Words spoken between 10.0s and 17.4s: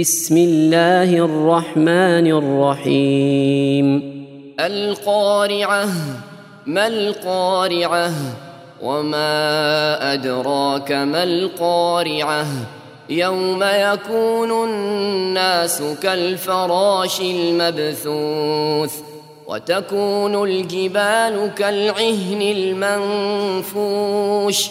أدراك ما القارعة يوم يكون الناس كالفراش